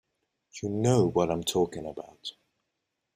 [0.63, 2.31] You know what I'm talking about.